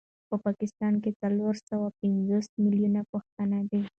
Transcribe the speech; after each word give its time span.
په 0.29 0.35
پاکستان 0.45 0.93
کي 1.03 1.11
څلور 1.21 1.53
سوه 1.69 1.87
پنځوس 1.99 2.47
مليونه 2.63 3.01
پښتانه 3.11 3.59
دي 3.69 3.81